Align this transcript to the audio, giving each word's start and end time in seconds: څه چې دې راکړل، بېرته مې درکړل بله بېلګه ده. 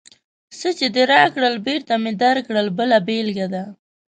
څه 0.59 0.69
چې 0.77 0.85
دې 0.95 1.03
راکړل، 1.13 1.55
بېرته 1.67 1.93
مې 2.03 2.11
درکړل 2.23 2.67
بله 2.77 2.97
بېلګه 3.07 3.47
ده. 3.53 3.63